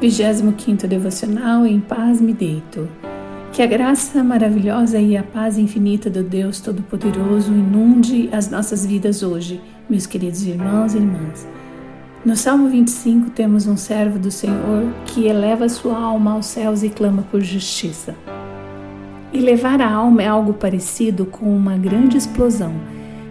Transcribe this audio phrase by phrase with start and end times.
[0.00, 2.88] 25 Devocional Em Paz Me Deito.
[3.52, 9.22] Que a graça maravilhosa e a paz infinita do Deus Todo-Poderoso inunde as nossas vidas
[9.22, 9.60] hoje,
[9.90, 11.46] meus queridos irmãos e irmãs.
[12.24, 16.88] No Salmo 25 temos um servo do Senhor que eleva sua alma aos céus e
[16.88, 18.14] clama por justiça.
[19.34, 22.72] Elevar a alma é algo parecido com uma grande explosão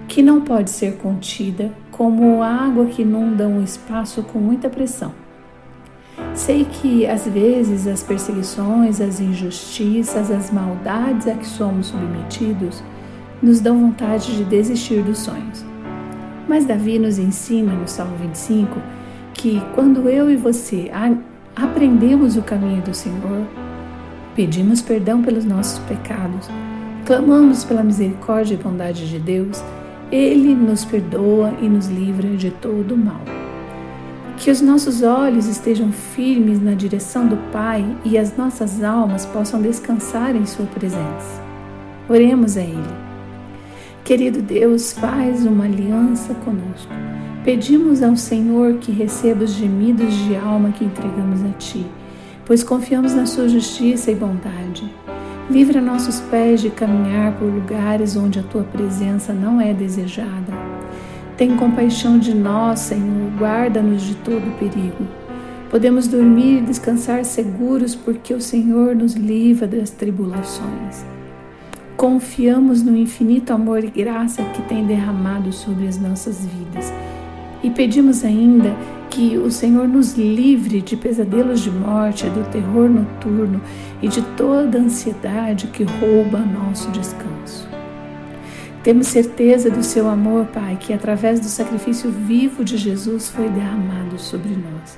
[0.08, 5.29] que não pode ser contida, como a água que inunda um espaço com muita pressão.
[6.40, 12.82] Sei que às vezes as perseguições, as injustiças, as maldades a que somos submetidos
[13.44, 15.66] nos dão vontade de desistir dos sonhos.
[16.48, 18.80] Mas Davi nos ensina no Salmo 25
[19.34, 20.90] que quando eu e você
[21.54, 23.46] aprendemos o caminho do Senhor,
[24.34, 26.50] pedimos perdão pelos nossos pecados,
[27.06, 29.62] clamamos pela misericórdia e bondade de Deus,
[30.10, 33.39] Ele nos perdoa e nos livra de todo o mal.
[34.40, 39.62] Que os nossos olhos estejam firmes na direção do Pai e as nossas almas possam
[39.62, 41.44] descansar em Sua presença.
[42.08, 42.96] Oremos a Ele.
[44.06, 46.92] Querido Deus, faz uma aliança conosco.
[47.44, 51.86] Pedimos ao Senhor que receba os gemidos de alma que entregamos a Ti,
[52.46, 54.90] pois confiamos na Sua justiça e bondade.
[55.52, 60.80] Livra nossos pés de caminhar por lugares onde a Tua presença não é desejada
[61.40, 65.08] tem compaixão de nós, Senhor, guarda-nos de todo perigo.
[65.70, 71.06] Podemos dormir e descansar seguros porque o Senhor nos livra das tribulações.
[71.96, 76.92] Confiamos no infinito amor e graça que tem derramado sobre as nossas vidas
[77.64, 78.76] e pedimos ainda
[79.10, 83.62] que o Senhor nos livre de pesadelos de morte, do terror noturno
[84.02, 87.79] e de toda ansiedade que rouba nosso descanso.
[88.84, 94.18] Temos certeza do seu amor, Pai, que através do sacrifício vivo de Jesus foi derramado
[94.18, 94.98] sobre nós.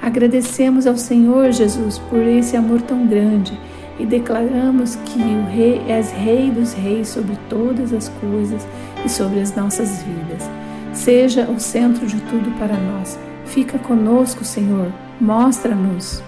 [0.00, 3.58] Agradecemos ao Senhor Jesus por esse amor tão grande
[3.98, 8.66] e declaramos que o Rei és Rei dos Reis sobre todas as coisas
[9.04, 10.48] e sobre as nossas vidas.
[10.94, 13.18] Seja o centro de tudo para nós.
[13.44, 14.92] Fica conosco, Senhor.
[15.20, 16.22] Mostra-nos